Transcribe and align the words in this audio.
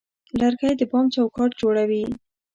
لرګی 0.39 0.71
د 0.79 0.81
بام 0.91 1.05
چوکاټ 1.13 1.51
جوړوي. 1.61 2.03